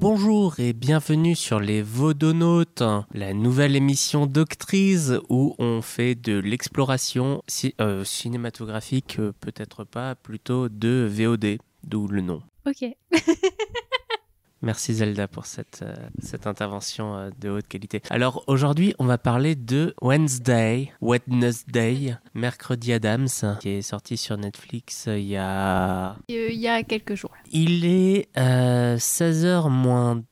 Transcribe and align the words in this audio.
Bonjour 0.00 0.58
et 0.58 0.72
bienvenue 0.72 1.36
sur 1.36 1.60
les 1.60 1.80
Vaudonautes, 1.80 2.82
la 3.14 3.32
nouvelle 3.32 3.76
émission 3.76 4.26
Doctrice 4.26 5.12
où 5.28 5.54
on 5.58 5.82
fait 5.82 6.16
de 6.16 6.38
l'exploration 6.38 7.44
euh, 7.80 8.02
cinématographique, 8.02 9.18
euh, 9.20 9.32
peut-être 9.38 9.84
pas, 9.84 10.16
plutôt 10.16 10.68
de 10.68 11.06
VOD, 11.08 11.58
d'où 11.84 12.08
le 12.08 12.22
nom. 12.22 12.42
Ok. 12.66 12.84
Merci 14.62 14.94
Zelda 14.94 15.26
pour 15.26 15.46
cette, 15.46 15.80
euh, 15.82 15.92
cette 16.20 16.46
intervention 16.46 17.16
euh, 17.16 17.30
de 17.40 17.50
haute 17.50 17.66
qualité. 17.66 18.00
Alors 18.10 18.44
aujourd'hui, 18.46 18.94
on 19.00 19.04
va 19.06 19.18
parler 19.18 19.56
de 19.56 19.92
Wednesday, 20.00 20.92
Wednesday, 21.00 22.16
Mercredi 22.34 22.92
Adams, 22.92 23.26
qui 23.60 23.70
est 23.70 23.82
sorti 23.82 24.16
sur 24.16 24.36
Netflix 24.36 25.08
euh, 25.08 25.18
il 25.18 25.26
y 25.26 25.36
a... 25.36 26.10
Euh, 26.12 26.14
Il 26.30 26.60
y 26.60 26.68
a 26.68 26.84
quelques 26.84 27.16
jours. 27.16 27.32
Il 27.50 27.84
est 27.84 28.28
euh, 28.38 28.96
16h 28.96 29.68
moins 29.68 30.22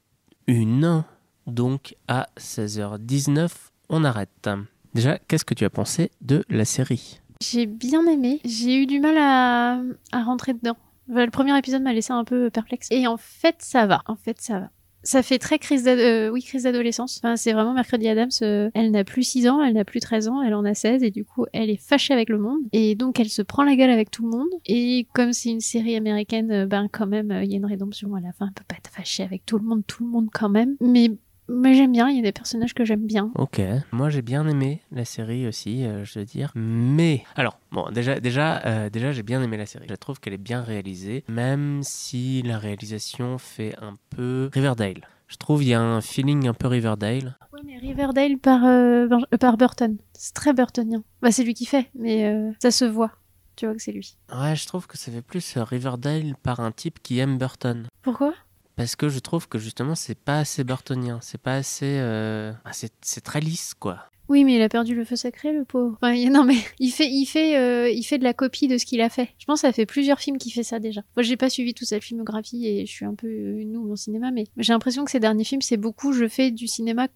1, 0.48 1.04
donc 1.48 1.96
à 2.06 2.28
16h19, 2.38 3.50
on 3.88 4.04
arrête. 4.04 4.48
Déjà, 4.94 5.18
qu'est-ce 5.18 5.44
que 5.44 5.54
tu 5.54 5.64
as 5.64 5.70
pensé 5.70 6.12
de 6.20 6.44
la 6.48 6.64
série? 6.64 7.20
J'ai 7.40 7.66
bien 7.66 8.06
aimé. 8.06 8.40
J'ai 8.44 8.76
eu 8.82 8.86
du 8.86 9.00
mal 9.00 9.16
à, 9.18 9.80
à 10.12 10.22
rentrer 10.22 10.54
dedans. 10.54 10.76
Enfin, 11.10 11.24
Le 11.24 11.30
premier 11.30 11.56
épisode 11.58 11.82
m'a 11.82 11.92
laissé 11.92 12.12
un 12.12 12.24
peu 12.24 12.50
perplexe. 12.50 12.88
Et 12.90 13.06
en 13.06 13.16
fait, 13.16 13.56
ça 13.58 13.86
va. 13.86 14.02
En 14.06 14.16
fait, 14.16 14.40
ça 14.40 14.60
va. 14.60 14.70
Ça 15.02 15.22
fait 15.22 15.38
très 15.38 15.58
crise, 15.58 15.88
euh, 15.88 16.28
oui, 16.28 16.42
crise 16.42 16.64
d'adolescence. 16.64 17.18
Enfin, 17.22 17.34
c'est 17.34 17.54
vraiment 17.54 17.72
Mercredi 17.72 18.06
Adams. 18.06 18.28
euh, 18.42 18.70
elle 18.74 18.90
n'a 18.90 19.02
plus 19.02 19.22
6 19.22 19.48
ans, 19.48 19.62
elle 19.62 19.72
n'a 19.72 19.84
plus 19.86 19.98
13 19.98 20.28
ans, 20.28 20.42
elle 20.42 20.52
en 20.54 20.62
a 20.66 20.74
16 20.74 21.02
et 21.02 21.10
du 21.10 21.24
coup, 21.24 21.46
elle 21.54 21.70
est 21.70 21.80
fâchée 21.82 22.12
avec 22.12 22.28
le 22.28 22.38
monde. 22.38 22.58
Et 22.72 22.94
donc, 22.96 23.18
elle 23.18 23.30
se 23.30 23.40
prend 23.40 23.64
la 23.64 23.76
gueule 23.76 23.88
avec 23.88 24.10
tout 24.10 24.22
le 24.22 24.28
monde. 24.28 24.48
Et 24.66 25.06
comme 25.14 25.32
c'est 25.32 25.48
une 25.48 25.60
série 25.60 25.96
américaine, 25.96 26.50
euh, 26.50 26.66
ben 26.66 26.86
quand 26.92 27.06
même, 27.06 27.30
euh, 27.30 27.42
il 27.44 27.50
y 27.50 27.54
a 27.54 27.56
une 27.56 27.64
rédemption 27.64 28.14
à 28.14 28.20
la 28.20 28.32
fin. 28.32 28.48
Elle 28.48 28.52
peut 28.52 28.64
pas 28.68 28.76
être 28.76 28.90
fâchée 28.90 29.22
avec 29.22 29.46
tout 29.46 29.56
le 29.58 29.64
monde, 29.64 29.84
tout 29.86 30.04
le 30.04 30.10
monde 30.10 30.28
quand 30.34 30.50
même. 30.50 30.76
Mais, 30.82 31.10
mais 31.50 31.74
j'aime 31.74 31.92
bien, 31.92 32.08
il 32.08 32.16
y 32.16 32.18
a 32.20 32.22
des 32.22 32.32
personnages 32.32 32.74
que 32.74 32.84
j'aime 32.84 33.06
bien. 33.06 33.30
Ok, 33.34 33.60
moi 33.92 34.08
j'ai 34.08 34.22
bien 34.22 34.46
aimé 34.46 34.82
la 34.92 35.04
série 35.04 35.46
aussi, 35.46 35.84
euh, 35.84 36.04
je 36.04 36.18
veux 36.18 36.24
dire. 36.24 36.52
Mais, 36.54 37.24
alors, 37.34 37.58
bon, 37.72 37.90
déjà, 37.90 38.20
déjà, 38.20 38.64
euh, 38.66 38.90
déjà 38.90 39.12
j'ai 39.12 39.22
bien 39.22 39.42
aimé 39.42 39.56
la 39.56 39.66
série. 39.66 39.86
Je 39.88 39.94
trouve 39.94 40.20
qu'elle 40.20 40.34
est 40.34 40.38
bien 40.38 40.62
réalisée, 40.62 41.24
même 41.28 41.80
si 41.82 42.42
la 42.42 42.58
réalisation 42.58 43.38
fait 43.38 43.74
un 43.80 43.94
peu 44.10 44.50
Riverdale. 44.52 45.08
Je 45.28 45.36
trouve 45.36 45.62
il 45.62 45.68
y 45.68 45.74
a 45.74 45.80
un 45.80 46.00
feeling 46.00 46.48
un 46.48 46.54
peu 46.54 46.66
Riverdale. 46.66 47.36
Ouais, 47.52 47.60
mais 47.64 47.78
Riverdale 47.78 48.38
par, 48.38 48.64
euh, 48.64 49.08
par 49.38 49.56
Burton. 49.56 49.96
C'est 50.14 50.34
très 50.34 50.52
Burtonien. 50.52 51.02
Bah, 51.22 51.30
c'est 51.30 51.44
lui 51.44 51.54
qui 51.54 51.66
fait, 51.66 51.90
mais 51.94 52.52
ça 52.60 52.70
se 52.70 52.84
voit. 52.84 53.12
Tu 53.56 53.66
vois 53.66 53.74
que 53.74 53.82
c'est 53.82 53.92
lui. 53.92 54.16
Ouais, 54.34 54.56
je 54.56 54.66
trouve 54.66 54.86
que 54.86 54.96
ça 54.96 55.12
fait 55.12 55.22
plus 55.22 55.56
Riverdale 55.56 56.34
par 56.42 56.60
un 56.60 56.72
type 56.72 57.00
qui 57.02 57.18
aime 57.18 57.38
Burton. 57.38 57.86
Pourquoi? 58.02 58.34
Parce 58.80 58.96
que 58.96 59.10
je 59.10 59.18
trouve 59.18 59.46
que 59.46 59.58
justement, 59.58 59.94
c'est 59.94 60.18
pas 60.18 60.38
assez 60.38 60.64
burtonien. 60.64 61.18
C'est 61.20 61.40
pas 61.40 61.56
assez. 61.56 61.98
euh, 61.98 62.50
ah, 62.64 62.70
c'est 62.72 63.20
très 63.20 63.40
lisse, 63.40 63.74
quoi. 63.78 64.06
Oui, 64.30 64.42
mais 64.44 64.54
il 64.54 64.62
a 64.62 64.70
perdu 64.70 64.94
le 64.94 65.04
feu 65.04 65.16
sacré, 65.16 65.52
le 65.52 65.66
pauvre. 65.66 65.98
Enfin, 66.00 66.14
non, 66.30 66.44
mais 66.44 66.56
il 66.78 66.90
fait, 66.90 67.06
il 67.06 67.26
fait, 67.26 67.58
euh, 67.58 67.90
il 67.90 68.02
fait 68.04 68.16
de 68.16 68.24
la 68.24 68.32
copie 68.32 68.68
de 68.68 68.78
ce 68.78 68.86
qu'il 68.86 69.02
a 69.02 69.10
fait. 69.10 69.28
Je 69.38 69.44
pense 69.44 69.60
que 69.60 69.66
ça 69.68 69.72
fait 69.74 69.84
plusieurs 69.84 70.18
films 70.18 70.38
qu'il 70.38 70.50
fait 70.54 70.62
ça 70.62 70.78
déjà. 70.78 71.02
Moi, 71.14 71.24
j'ai 71.24 71.36
pas 71.36 71.50
suivi 71.50 71.74
toute 71.74 71.88
sa 71.88 72.00
filmographie 72.00 72.66
et 72.66 72.86
je 72.86 72.90
suis 72.90 73.04
un 73.04 73.14
peu 73.14 73.26
euh, 73.26 73.58
une 73.60 73.72
noob 73.72 73.90
en 73.90 73.96
cinéma, 73.96 74.30
mais 74.30 74.44
j'ai 74.56 74.72
l'impression 74.72 75.04
que 75.04 75.10
ces 75.10 75.20
derniers 75.20 75.44
films, 75.44 75.60
c'est 75.60 75.76
beaucoup, 75.76 76.14
je 76.14 76.26
fais 76.26 76.50
du 76.50 76.66
cinéma. 76.66 77.08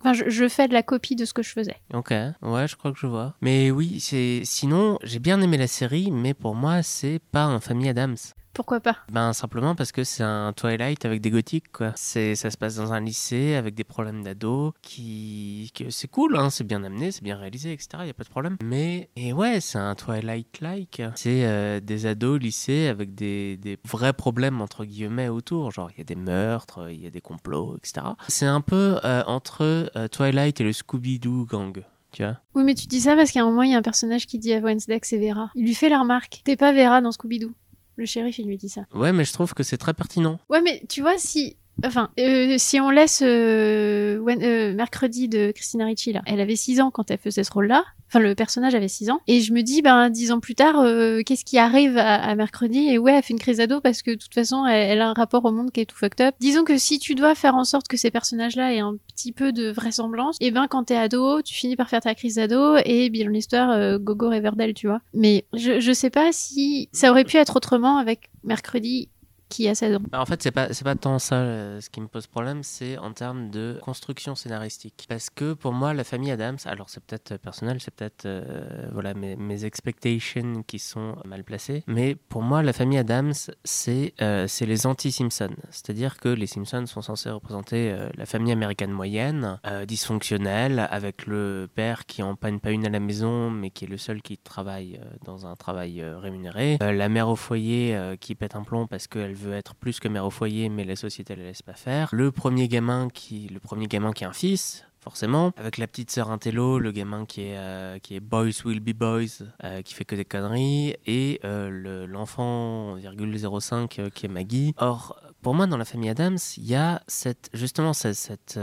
Enfin, 0.00 0.14
je, 0.14 0.30
je 0.30 0.48
fais 0.48 0.68
de 0.68 0.72
la 0.72 0.82
copie 0.82 1.16
de 1.16 1.26
ce 1.26 1.34
que 1.34 1.42
je 1.42 1.50
faisais. 1.50 1.76
Ok, 1.92 2.12
ouais, 2.12 2.66
je 2.66 2.76
crois 2.76 2.92
que 2.92 2.98
je 2.98 3.06
vois. 3.06 3.34
Mais 3.42 3.70
oui, 3.70 4.00
c'est. 4.00 4.40
Sinon, 4.44 4.98
j'ai 5.02 5.18
bien 5.18 5.42
aimé 5.42 5.58
la 5.58 5.66
série, 5.66 6.10
mais 6.10 6.32
pour 6.32 6.54
moi, 6.54 6.82
c'est 6.82 7.20
pas 7.30 7.44
un 7.44 7.60
Famille 7.60 7.90
Adams. 7.90 8.16
Pourquoi 8.60 8.80
pas 8.80 8.98
Ben 9.10 9.32
simplement 9.32 9.74
parce 9.74 9.90
que 9.90 10.04
c'est 10.04 10.22
un 10.22 10.52
Twilight 10.52 11.06
avec 11.06 11.22
des 11.22 11.30
gothiques 11.30 11.72
quoi. 11.72 11.92
C'est 11.96 12.34
ça 12.34 12.50
se 12.50 12.58
passe 12.58 12.74
dans 12.74 12.92
un 12.92 13.00
lycée 13.00 13.54
avec 13.54 13.74
des 13.74 13.84
problèmes 13.84 14.22
d'ado 14.22 14.74
qui 14.82 15.72
c'est 15.88 16.08
cool 16.08 16.36
hein, 16.36 16.50
c'est 16.50 16.64
bien 16.64 16.84
amené, 16.84 17.10
c'est 17.10 17.24
bien 17.24 17.38
réalisé 17.38 17.72
etc. 17.72 17.88
Il 18.00 18.08
y 18.08 18.10
a 18.10 18.12
pas 18.12 18.24
de 18.24 18.28
problème. 18.28 18.58
Mais 18.62 19.08
et 19.16 19.32
ouais 19.32 19.62
c'est 19.62 19.78
un 19.78 19.94
Twilight 19.94 20.60
like. 20.60 21.00
C'est 21.14 21.46
euh, 21.46 21.80
des 21.80 22.04
ados 22.04 22.38
lycée 22.38 22.88
avec 22.88 23.14
des, 23.14 23.56
des 23.56 23.78
vrais 23.88 24.12
problèmes 24.12 24.60
entre 24.60 24.84
guillemets 24.84 25.30
autour. 25.30 25.70
Genre 25.70 25.90
il 25.92 25.96
y 25.96 26.02
a 26.02 26.04
des 26.04 26.14
meurtres, 26.14 26.90
il 26.90 27.00
y 27.02 27.06
a 27.06 27.10
des 27.10 27.22
complots 27.22 27.78
etc. 27.78 28.08
C'est 28.28 28.44
un 28.44 28.60
peu 28.60 29.00
euh, 29.06 29.22
entre 29.26 29.90
euh, 29.96 30.06
Twilight 30.08 30.60
et 30.60 30.64
le 30.64 30.74
Scooby 30.74 31.18
Doo 31.18 31.46
gang. 31.46 31.82
Tu 32.12 32.24
vois 32.24 32.36
Oui, 32.54 32.64
mais 32.64 32.74
tu 32.74 32.86
dis 32.88 33.00
ça 33.00 33.16
parce 33.16 33.30
qu'à 33.30 33.40
un 33.40 33.44
moment, 33.44 33.62
il 33.62 33.70
y 33.70 33.74
a 33.74 33.78
un 33.78 33.82
personnage 33.82 34.26
qui 34.26 34.38
dit 34.38 34.52
à 34.52 34.58
Wednesday 34.58 34.98
que 34.98 35.06
c'est 35.06 35.16
Vera. 35.16 35.50
Il 35.54 35.64
lui 35.64 35.74
fait 35.74 35.88
la 35.88 36.00
remarque. 36.00 36.40
T'es 36.44 36.56
pas 36.56 36.72
Vera 36.72 37.00
dans 37.00 37.12
Scooby-Doo. 37.12 37.52
Le 38.00 38.06
shérif, 38.06 38.38
il 38.38 38.46
lui 38.46 38.56
dit 38.56 38.70
ça. 38.70 38.86
Ouais 38.94 39.12
mais 39.12 39.26
je 39.26 39.32
trouve 39.34 39.52
que 39.52 39.62
c'est 39.62 39.76
très 39.76 39.92
pertinent. 39.92 40.40
Ouais, 40.48 40.62
mais 40.62 40.82
tu 40.88 41.02
vois, 41.02 41.18
si. 41.18 41.58
Enfin, 41.84 42.10
euh, 42.18 42.56
si 42.58 42.80
on 42.80 42.90
laisse 42.90 43.22
euh, 43.24 44.18
Wen- 44.18 44.42
euh, 44.42 44.74
Mercredi 44.74 45.28
de 45.28 45.50
Christina 45.52 45.86
Ricci, 45.86 46.12
là, 46.12 46.22
elle 46.26 46.40
avait 46.40 46.56
6 46.56 46.80
ans 46.80 46.90
quand 46.90 47.10
elle 47.10 47.18
faisait 47.18 47.44
ce 47.44 47.52
rôle-là. 47.52 47.84
Enfin, 48.08 48.18
le 48.18 48.34
personnage 48.34 48.74
avait 48.74 48.88
6 48.88 49.08
ans. 49.10 49.20
Et 49.28 49.40
je 49.40 49.52
me 49.52 49.62
dis, 49.62 49.82
ben, 49.82 50.10
10 50.10 50.32
ans 50.32 50.40
plus 50.40 50.56
tard, 50.56 50.80
euh, 50.80 51.22
qu'est-ce 51.24 51.44
qui 51.44 51.58
arrive 51.58 51.96
à, 51.96 52.16
à 52.16 52.34
Mercredi? 52.34 52.88
Et 52.88 52.98
ouais, 52.98 53.12
elle 53.14 53.22
fait 53.22 53.32
une 53.32 53.38
crise 53.38 53.58
d'ado 53.58 53.80
parce 53.80 54.02
que 54.02 54.10
de 54.10 54.16
toute 54.16 54.34
façon, 54.34 54.66
elle, 54.66 55.00
a 55.00 55.08
un 55.08 55.12
rapport 55.12 55.44
au 55.44 55.52
monde 55.52 55.70
qui 55.70 55.80
est 55.80 55.86
tout 55.86 55.96
fucked 55.96 56.20
up. 56.26 56.34
Disons 56.40 56.64
que 56.64 56.76
si 56.76 56.98
tu 56.98 57.14
dois 57.14 57.34
faire 57.36 57.54
en 57.54 57.64
sorte 57.64 57.86
que 57.86 57.96
ces 57.96 58.10
personnages-là 58.10 58.74
aient 58.74 58.80
un 58.80 58.96
petit 59.14 59.30
peu 59.32 59.52
de 59.52 59.70
vraisemblance, 59.70 60.36
et 60.40 60.50
ben, 60.50 60.66
quand 60.68 60.84
t'es 60.84 60.96
ado, 60.96 61.40
tu 61.42 61.54
finis 61.54 61.76
par 61.76 61.88
faire 61.88 62.00
ta 62.00 62.14
crise 62.16 62.34
d'ado 62.34 62.76
et 62.84 63.10
bien 63.10 63.28
l'histoire, 63.30 63.70
euh, 63.70 63.98
Gogo 63.98 64.28
Riverdale, 64.28 64.74
tu 64.74 64.88
vois. 64.88 65.00
Mais 65.14 65.44
je, 65.54 65.78
je 65.78 65.92
sais 65.92 66.10
pas 66.10 66.30
si 66.32 66.88
ça 66.92 67.10
aurait 67.12 67.24
pu 67.24 67.36
être 67.36 67.56
autrement 67.56 67.96
avec 67.98 68.28
Mercredi 68.42 69.08
qui 69.50 69.68
a 69.68 69.74
16 69.74 69.96
ans. 69.96 70.00
Bah, 70.10 70.20
En 70.20 70.26
fait, 70.26 70.42
c'est 70.42 70.50
pas 70.50 70.68
pas 70.68 70.94
tant 70.94 71.18
ça 71.18 71.36
euh, 71.36 71.80
ce 71.80 71.90
qui 71.90 72.00
me 72.00 72.06
pose 72.06 72.26
problème, 72.26 72.62
c'est 72.62 72.96
en 72.96 73.12
termes 73.12 73.50
de 73.50 73.78
construction 73.82 74.34
scénaristique. 74.34 75.04
Parce 75.08 75.28
que 75.28 75.52
pour 75.52 75.72
moi, 75.72 75.92
la 75.92 76.04
famille 76.04 76.30
Adams, 76.30 76.56
alors 76.64 76.88
c'est 76.88 77.04
peut-être 77.04 77.36
personnel, 77.36 77.80
c'est 77.80 77.94
peut-être 77.94 78.26
euh, 78.26 78.88
voilà 78.92 79.14
mes, 79.14 79.64
expectations 79.64 80.62
qui 80.66 80.78
sont 80.78 81.16
mal 81.26 81.44
placées, 81.44 81.82
mais 81.86 82.14
pour 82.14 82.42
moi, 82.42 82.62
la 82.62 82.72
famille 82.72 82.98
Adams, 82.98 83.34
c'est 83.64 84.14
euh, 84.22 84.46
les 84.60 84.86
anti-Simpsons. 84.86 85.56
C'est-à-dire 85.70 86.18
que 86.18 86.28
les 86.28 86.46
Simpsons 86.46 86.86
sont 86.86 87.02
censés 87.02 87.30
représenter 87.30 87.90
euh, 87.90 88.08
la 88.16 88.26
famille 88.26 88.52
américaine 88.52 88.92
moyenne, 88.92 89.58
dysfonctionnelle, 89.86 90.86
avec 90.90 91.26
le 91.26 91.68
père 91.74 92.06
qui 92.06 92.22
en 92.22 92.36
panne 92.36 92.60
pas 92.60 92.70
une 92.70 92.86
à 92.86 92.88
la 92.88 93.00
maison, 93.00 93.50
mais 93.50 93.70
qui 93.70 93.84
est 93.84 93.88
le 93.88 93.98
seul 93.98 94.22
qui 94.22 94.38
travaille 94.38 95.00
dans 95.24 95.46
un 95.46 95.56
travail 95.56 96.02
rémunéré, 96.02 96.78
la 96.80 97.08
mère 97.08 97.28
au 97.28 97.36
foyer 97.36 98.16
qui 98.20 98.34
pète 98.34 98.54
un 98.54 98.62
plomb 98.62 98.86
parce 98.86 99.06
qu'elle 99.08 99.34
veut 99.40 99.54
être 99.54 99.74
plus 99.74 99.98
que 100.00 100.08
mère 100.08 100.24
au 100.26 100.30
foyer, 100.30 100.68
mais 100.68 100.84
la 100.84 100.96
société 100.96 101.34
ne 101.34 101.40
la 101.40 101.46
laisse 101.48 101.62
pas 101.62 101.74
faire. 101.74 102.08
Le 102.12 102.30
premier 102.30 102.68
gamin 102.68 103.08
qui, 103.12 103.48
le 103.48 103.58
premier 103.60 103.86
gamin 103.86 104.12
qui 104.12 104.24
a 104.24 104.28
un 104.28 104.32
fils, 104.32 104.84
forcément, 105.00 105.52
avec 105.56 105.78
la 105.78 105.86
petite 105.86 106.10
sœur 106.10 106.30
Intello, 106.30 106.78
le 106.78 106.92
gamin 106.92 107.24
qui 107.24 107.42
est, 107.42 107.56
euh, 107.56 107.98
qui 107.98 108.14
est 108.16 108.20
Boys 108.20 108.50
Will 108.64 108.80
Be 108.80 108.92
Boys, 108.92 109.44
euh, 109.64 109.80
qui 109.82 109.94
fait 109.94 110.04
que 110.04 110.14
des 110.14 110.24
conneries, 110.26 110.94
et 111.06 111.40
euh, 111.44 111.70
le- 111.70 112.06
l'enfant 112.06 112.96
0,05 112.98 113.98
euh, 113.98 114.10
qui 114.10 114.26
est 114.26 114.28
Maggie. 114.28 114.74
Or, 114.76 115.16
pour 115.42 115.54
moi, 115.54 115.66
dans 115.66 115.78
la 115.78 115.86
famille 115.86 116.10
Adams, 116.10 116.36
il 116.58 116.66
y 116.66 116.74
a 116.74 117.02
cette, 117.06 117.48
justement 117.54 117.92
cette, 117.94 118.58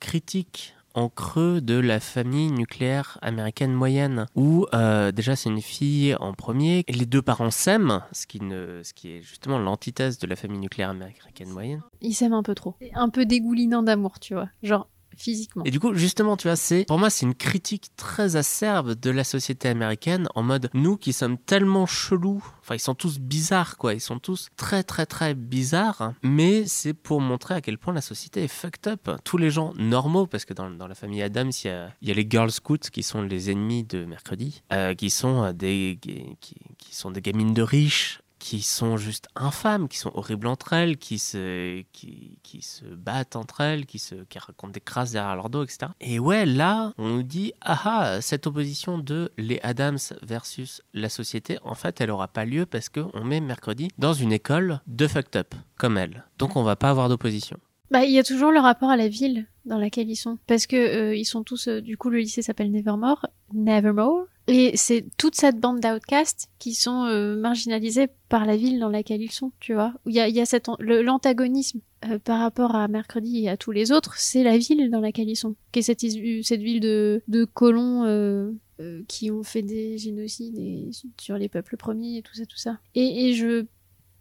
critique 0.00 0.74
en 0.94 1.08
creux 1.08 1.60
de 1.60 1.78
la 1.78 2.00
famille 2.00 2.50
nucléaire 2.50 3.18
américaine 3.22 3.72
moyenne, 3.72 4.26
où 4.34 4.66
euh, 4.74 5.12
déjà 5.12 5.36
c'est 5.36 5.48
une 5.48 5.60
fille 5.60 6.14
en 6.20 6.32
premier, 6.32 6.84
et 6.86 6.92
les 6.92 7.06
deux 7.06 7.22
parents 7.22 7.50
s'aiment, 7.50 8.02
ce 8.12 8.26
qui, 8.26 8.38
ce 8.38 8.92
qui 8.92 9.10
est 9.10 9.22
justement 9.22 9.58
l'antithèse 9.58 10.18
de 10.18 10.26
la 10.26 10.36
famille 10.36 10.58
nucléaire 10.58 10.90
américaine 10.90 11.50
moyenne. 11.50 11.82
Il 12.00 12.14
s'aime 12.14 12.32
un 12.32 12.42
peu 12.42 12.54
trop. 12.54 12.74
Un 12.94 13.08
peu 13.08 13.26
dégoulinant 13.26 13.82
d'amour, 13.82 14.20
tu 14.20 14.34
vois. 14.34 14.48
Genre, 14.62 14.88
physiquement. 15.16 15.64
Et 15.64 15.70
du 15.70 15.80
coup, 15.80 15.94
justement, 15.94 16.36
tu 16.36 16.48
vois, 16.48 16.56
c'est 16.56 16.84
pour 16.86 16.98
moi, 16.98 17.10
c'est 17.10 17.26
une 17.26 17.34
critique 17.34 17.90
très 17.96 18.36
acerbe 18.36 18.94
de 18.94 19.10
la 19.10 19.24
société 19.24 19.68
américaine 19.68 20.28
en 20.34 20.42
mode 20.42 20.70
nous 20.74 20.96
qui 20.96 21.12
sommes 21.12 21.38
tellement 21.38 21.86
chelous. 21.86 22.44
Enfin, 22.60 22.74
ils 22.74 22.80
sont 22.80 22.94
tous 22.94 23.18
bizarres, 23.18 23.76
quoi. 23.76 23.94
Ils 23.94 24.00
sont 24.00 24.18
tous 24.18 24.48
très, 24.56 24.82
très, 24.82 25.06
très 25.06 25.34
bizarres. 25.34 26.12
Mais 26.22 26.66
c'est 26.66 26.94
pour 26.94 27.20
montrer 27.20 27.54
à 27.54 27.60
quel 27.60 27.78
point 27.78 27.92
la 27.92 28.00
société 28.00 28.44
est 28.44 28.48
fucked 28.48 28.86
up. 28.86 29.10
Tous 29.24 29.38
les 29.38 29.50
gens 29.50 29.72
normaux, 29.76 30.26
parce 30.26 30.44
que 30.44 30.54
dans, 30.54 30.68
la 30.68 30.94
famille 30.94 31.22
Adams, 31.22 31.50
il 31.64 31.66
y 31.66 31.70
a, 31.70 31.92
y 32.02 32.10
a 32.10 32.14
les 32.14 32.26
Girl 32.28 32.50
Scouts 32.50 32.90
qui 32.92 33.02
sont 33.02 33.22
les 33.22 33.50
ennemis 33.50 33.84
de 33.84 34.04
mercredi, 34.04 34.62
euh, 34.72 34.94
qui 34.94 35.10
sont 35.10 35.44
euh, 35.44 35.52
des, 35.52 35.98
qui 36.00 36.94
sont 36.94 37.10
des 37.10 37.20
gamines 37.20 37.54
de 37.54 37.62
riches 37.62 38.21
qui 38.42 38.60
sont 38.60 38.96
juste 38.96 39.28
infâmes, 39.36 39.86
qui 39.86 39.98
sont 39.98 40.10
horribles 40.14 40.48
entre 40.48 40.72
elles, 40.72 40.96
qui 40.96 41.20
se, 41.20 41.82
qui, 41.92 42.60
se 42.60 42.84
battent 42.84 43.36
entre 43.36 43.60
elles, 43.60 43.86
qui, 43.86 44.00
se, 44.00 44.16
qui 44.24 44.40
racontent 44.40 44.72
des 44.72 44.80
crasses 44.80 45.12
derrière 45.12 45.36
leur 45.36 45.48
dos, 45.48 45.62
etc. 45.62 45.92
Et 46.00 46.18
ouais, 46.18 46.44
là, 46.44 46.92
on 46.98 47.08
nous 47.08 47.22
dit, 47.22 47.52
ah 47.60 47.80
ah, 47.84 48.20
cette 48.20 48.48
opposition 48.48 48.98
de 48.98 49.30
les 49.38 49.60
Adams 49.62 50.00
versus 50.22 50.82
la 50.92 51.08
société, 51.08 51.58
en 51.62 51.76
fait, 51.76 52.00
elle 52.00 52.10
aura 52.10 52.26
pas 52.26 52.44
lieu 52.44 52.66
parce 52.66 52.88
qu'on 52.88 53.22
met 53.22 53.40
mercredi 53.40 53.90
dans 53.96 54.12
une 54.12 54.32
école 54.32 54.80
de 54.88 55.06
fucked 55.06 55.36
up, 55.36 55.54
comme 55.78 55.96
elle. 55.96 56.24
Donc 56.38 56.56
on 56.56 56.64
va 56.64 56.74
pas 56.74 56.90
avoir 56.90 57.08
d'opposition. 57.08 57.58
Bah, 57.92 58.04
il 58.04 58.10
y 58.10 58.18
a 58.18 58.24
toujours 58.24 58.50
le 58.50 58.58
rapport 58.58 58.90
à 58.90 58.96
la 58.96 59.06
ville. 59.06 59.46
Dans 59.64 59.78
laquelle 59.78 60.10
ils 60.10 60.16
sont. 60.16 60.38
Parce 60.46 60.66
que 60.66 60.76
euh, 60.76 61.14
ils 61.16 61.24
sont 61.24 61.42
tous, 61.42 61.68
euh, 61.68 61.80
du 61.80 61.96
coup, 61.96 62.10
le 62.10 62.18
lycée 62.18 62.42
s'appelle 62.42 62.70
Nevermore, 62.70 63.26
Nevermore, 63.52 64.26
et 64.48 64.72
c'est 64.76 65.04
toute 65.18 65.36
cette 65.36 65.60
bande 65.60 65.80
d'outcasts 65.80 66.48
qui 66.58 66.74
sont 66.74 67.04
euh, 67.04 67.36
marginalisés 67.36 68.08
par 68.28 68.44
la 68.44 68.56
ville 68.56 68.80
dans 68.80 68.88
laquelle 68.88 69.22
ils 69.22 69.30
sont, 69.30 69.52
tu 69.60 69.72
vois. 69.74 69.94
Il 70.06 70.12
y 70.14 70.20
a, 70.20 70.28
y 70.28 70.40
a 70.40 70.46
cet 70.46 70.66
l'antagonisme 70.80 71.80
euh, 72.06 72.18
par 72.18 72.40
rapport 72.40 72.74
à 72.74 72.88
mercredi 72.88 73.44
et 73.44 73.48
à 73.48 73.56
tous 73.56 73.70
les 73.70 73.92
autres, 73.92 74.14
c'est 74.16 74.42
la 74.42 74.58
ville 74.58 74.90
dans 74.90 75.00
laquelle 75.00 75.28
ils 75.28 75.36
sont, 75.36 75.54
qui 75.70 75.78
est 75.78 75.82
cette, 75.82 76.00
cette 76.00 76.60
ville 76.60 76.80
de, 76.80 77.22
de 77.28 77.44
colons 77.44 78.04
euh, 78.04 78.50
euh, 78.80 79.02
qui 79.06 79.30
ont 79.30 79.44
fait 79.44 79.62
des 79.62 79.96
génocides 79.98 80.58
et- 80.58 80.90
sur 81.20 81.36
les 81.38 81.48
peuples 81.48 81.76
premiers 81.76 82.18
et 82.18 82.22
tout 82.22 82.34
ça, 82.34 82.44
tout 82.46 82.56
ça. 82.56 82.78
Et, 82.96 83.28
et 83.28 83.34
je 83.34 83.66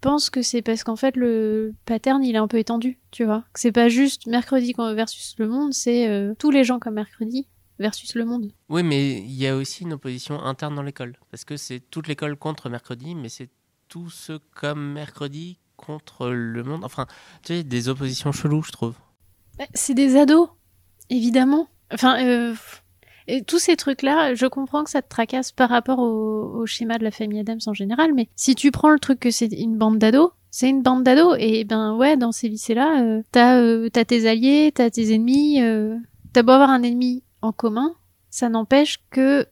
pense 0.01 0.29
que 0.29 0.41
c'est 0.41 0.61
parce 0.61 0.83
qu'en 0.83 0.95
fait 0.95 1.15
le 1.15 1.73
pattern 1.85 2.23
il 2.23 2.35
est 2.35 2.39
un 2.39 2.47
peu 2.47 2.57
étendu, 2.57 2.99
tu 3.11 3.23
vois. 3.23 3.43
Que 3.53 3.59
c'est 3.59 3.71
pas 3.71 3.87
juste 3.89 4.27
mercredi 4.27 4.73
versus 4.77 5.35
le 5.37 5.47
monde, 5.47 5.73
c'est 5.73 6.09
euh, 6.09 6.33
tous 6.37 6.51
les 6.51 6.63
gens 6.63 6.79
comme 6.79 6.95
mercredi 6.95 7.47
versus 7.79 8.15
le 8.15 8.25
monde. 8.25 8.51
Oui, 8.69 8.83
mais 8.83 9.17
il 9.17 9.33
y 9.33 9.47
a 9.47 9.55
aussi 9.55 9.83
une 9.83 9.93
opposition 9.93 10.41
interne 10.41 10.75
dans 10.75 10.83
l'école. 10.83 11.17
Parce 11.31 11.43
que 11.43 11.57
c'est 11.57 11.79
toute 11.79 12.07
l'école 12.07 12.37
contre 12.37 12.69
mercredi, 12.69 13.15
mais 13.15 13.27
c'est 13.29 13.49
tous 13.87 14.09
ceux 14.09 14.39
comme 14.55 14.93
mercredi 14.93 15.57
contre 15.75 16.29
le 16.29 16.63
monde. 16.63 16.85
Enfin, 16.85 17.07
tu 17.43 17.55
sais, 17.55 17.63
des 17.63 17.89
oppositions 17.89 18.31
cheloues, 18.31 18.63
je 18.63 18.71
trouve. 18.71 18.95
Bah, 19.57 19.65
C'est 19.73 19.95
des 19.95 20.15
ados, 20.15 20.49
évidemment. 21.09 21.67
Enfin, 21.91 22.23
euh, 22.23 22.55
et 23.27 23.43
tous 23.43 23.59
ces 23.59 23.75
trucs-là, 23.75 24.35
je 24.35 24.45
comprends 24.45 24.83
que 24.83 24.89
ça 24.89 25.01
te 25.01 25.09
tracasse 25.09 25.51
par 25.51 25.69
rapport 25.69 25.99
au, 25.99 26.65
schéma 26.65 26.97
de 26.97 27.03
la 27.03 27.11
famille 27.11 27.39
Adams 27.39 27.59
en 27.65 27.73
général, 27.73 28.13
mais 28.13 28.29
si 28.35 28.55
tu 28.55 28.71
prends 28.71 28.91
le 28.91 28.99
truc 28.99 29.19
que 29.19 29.31
c'est 29.31 29.47
une 29.47 29.77
bande 29.77 29.97
d'ados, 29.97 30.31
c'est 30.51 30.69
une 30.69 30.83
bande 30.83 31.03
d'ados, 31.03 31.35
et 31.39 31.63
ben 31.63 31.95
ouais, 31.95 32.17
dans 32.17 32.31
ces 32.31 32.49
lycées-là, 32.49 33.01
euh, 33.01 33.23
t'as 33.31 33.57
euh, 33.57 33.89
t'as 33.89 34.05
tes 34.05 34.27
alliés, 34.27 34.71
t'as 34.73 34.89
tes 34.89 35.13
ennemis, 35.13 35.61
euh, 35.61 35.97
t'as 36.33 36.43
beau 36.43 36.51
avoir 36.51 36.69
un 36.69 36.83
ennemi 36.83 37.23
en 37.41 37.51
commun, 37.51 37.95
ça 38.29 38.49
n'empêche 38.49 38.99
que 39.09 39.47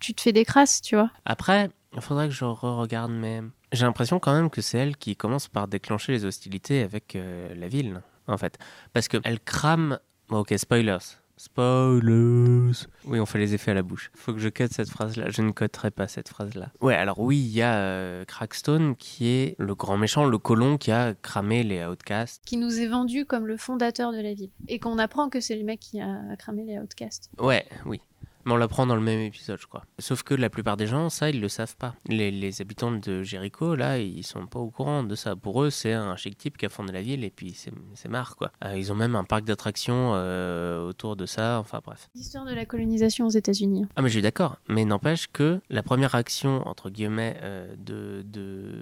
tu 0.00 0.14
te 0.14 0.22
fais 0.22 0.32
des 0.32 0.44
crasses, 0.44 0.80
tu 0.80 0.94
vois. 0.96 1.10
Après, 1.24 1.70
il 1.94 2.00
faudrait 2.00 2.28
que 2.28 2.34
je 2.34 2.44
re-regarde, 2.44 3.12
mais 3.12 3.42
j'ai 3.72 3.84
l'impression 3.84 4.18
quand 4.20 4.34
même 4.34 4.48
que 4.48 4.62
c'est 4.62 4.78
elle 4.78 4.96
qui 4.96 5.16
commence 5.16 5.48
par 5.48 5.68
déclencher 5.68 6.12
les 6.12 6.24
hostilités 6.24 6.82
avec 6.82 7.16
la 7.56 7.68
ville, 7.68 8.02
en 8.26 8.36
fait. 8.36 8.58
Parce 8.92 9.08
qu'elle 9.08 9.40
crame. 9.40 9.98
Ok, 10.30 10.54
spoilers. 10.56 10.98
Spoilers. 11.36 12.86
Oui, 13.06 13.20
on 13.20 13.26
fait 13.26 13.38
les 13.38 13.54
effets 13.54 13.72
à 13.72 13.74
la 13.74 13.82
bouche. 13.82 14.10
Faut 14.14 14.32
que 14.32 14.38
je 14.38 14.48
cut 14.48 14.68
cette 14.70 14.88
phrase-là. 14.88 15.30
Je 15.30 15.42
ne 15.42 15.50
cutterai 15.50 15.90
pas 15.90 16.08
cette 16.08 16.28
phrase-là. 16.28 16.70
Ouais, 16.80 16.94
alors 16.94 17.18
oui, 17.18 17.38
il 17.38 17.52
y 17.52 17.62
a 17.62 17.74
euh, 17.74 18.24
Crackstone 18.24 18.96
qui 18.96 19.28
est 19.28 19.56
le 19.58 19.74
grand 19.74 19.96
méchant, 19.96 20.24
le 20.24 20.38
colon 20.38 20.78
qui 20.78 20.92
a 20.92 21.14
cramé 21.14 21.62
les 21.62 21.84
Outcasts. 21.84 22.42
Qui 22.44 22.56
nous 22.56 22.78
est 22.78 22.86
vendu 22.86 23.24
comme 23.24 23.46
le 23.46 23.56
fondateur 23.56 24.12
de 24.12 24.20
la 24.20 24.34
ville. 24.34 24.50
Et 24.68 24.78
qu'on 24.78 24.98
apprend 24.98 25.28
que 25.28 25.40
c'est 25.40 25.56
le 25.56 25.64
mec 25.64 25.80
qui 25.80 26.00
a 26.00 26.36
cramé 26.38 26.64
les 26.64 26.78
outcasts. 26.78 27.30
Ouais, 27.38 27.66
oui. 27.86 28.00
Mais 28.46 28.52
on 28.52 28.56
l'apprend 28.56 28.86
dans 28.86 28.94
le 28.96 29.00
même 29.00 29.20
épisode, 29.20 29.58
je 29.60 29.66
crois. 29.66 29.84
Sauf 29.98 30.22
que 30.22 30.34
la 30.34 30.50
plupart 30.50 30.76
des 30.76 30.86
gens, 30.86 31.08
ça, 31.08 31.30
ils 31.30 31.40
le 31.40 31.48
savent 31.48 31.76
pas. 31.76 31.94
Les, 32.06 32.30
les 32.30 32.60
habitants 32.60 32.92
de 32.92 33.22
Jericho, 33.22 33.74
là, 33.74 33.98
ils 33.98 34.22
sont 34.24 34.46
pas 34.46 34.58
au 34.58 34.70
courant 34.70 35.02
de 35.02 35.14
ça. 35.14 35.34
Pour 35.36 35.62
eux, 35.62 35.70
c'est 35.70 35.92
un 35.92 36.16
chic 36.16 36.36
type 36.36 36.56
qui 36.56 36.66
a 36.66 36.68
fondé 36.68 36.92
la 36.92 37.02
ville 37.02 37.24
et 37.24 37.30
puis 37.30 37.54
c'est 37.54 38.08
marre, 38.08 38.36
quoi. 38.36 38.52
Euh, 38.64 38.76
ils 38.76 38.92
ont 38.92 38.94
même 38.94 39.16
un 39.16 39.24
parc 39.24 39.44
d'attractions 39.44 40.12
euh, 40.14 40.86
autour 40.88 41.16
de 41.16 41.26
ça. 41.26 41.58
Enfin, 41.58 41.80
bref. 41.84 42.08
L'histoire 42.14 42.44
de 42.44 42.52
la 42.54 42.66
colonisation 42.66 43.26
aux 43.26 43.30
États-Unis. 43.30 43.86
Ah, 43.96 44.02
mais 44.02 44.08
je 44.08 44.14
suis 44.14 44.22
d'accord. 44.22 44.56
Mais 44.68 44.84
n'empêche 44.84 45.26
que 45.32 45.60
la 45.70 45.82
première 45.82 46.14
action, 46.14 46.66
entre 46.68 46.90
guillemets, 46.90 47.36
euh, 47.42 47.74
de, 47.78 48.22
de 48.26 48.72